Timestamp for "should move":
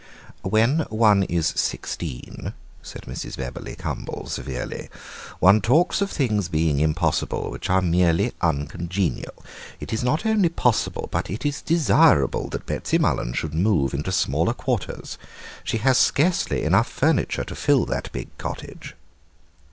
13.33-13.93